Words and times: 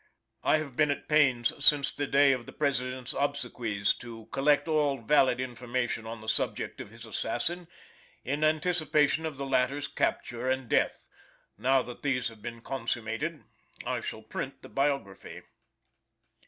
I 0.43 0.57
have 0.57 0.75
been 0.75 0.89
at 0.89 1.07
pains, 1.07 1.63
since 1.63 1.93
the 1.93 2.07
day 2.07 2.31
of 2.31 2.47
the 2.47 2.51
President's 2.51 3.13
obsequies, 3.15 3.93
to 3.99 4.25
collect 4.31 4.67
all 4.67 4.97
valid 4.97 5.39
information 5.39 6.07
on 6.07 6.21
the 6.21 6.27
subject 6.27 6.81
of 6.81 6.89
his 6.89 7.05
assassin, 7.05 7.67
in 8.23 8.43
anticipation 8.43 9.27
of 9.27 9.37
the 9.37 9.45
latter's 9.45 9.87
capture 9.87 10.49
and 10.49 10.67
death. 10.67 11.05
Now 11.55 11.83
that 11.83 12.01
these 12.01 12.29
have 12.29 12.41
been 12.41 12.61
consummated, 12.61 13.43
I 13.85 14.01
shall 14.01 14.23
print 14.23 14.63
this 14.63 14.71
biography. 14.71 15.43